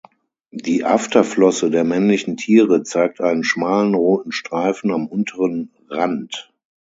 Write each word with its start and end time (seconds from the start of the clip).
Die 0.49 0.83
Afterflosse 0.83 1.69
der 1.69 1.83
männlichen 1.83 2.35
Tiere 2.35 2.81
zeigt 2.81 3.21
einen 3.21 3.43
schmalen 3.43 3.93
roten 3.93 4.31
Streifen 4.31 4.91
am 4.91 5.05
unteren 5.05 5.69
Rand. 5.89 6.51